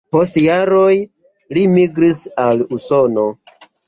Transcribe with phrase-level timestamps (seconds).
[0.13, 0.93] Post jaroj
[1.57, 3.27] li migris al Usono.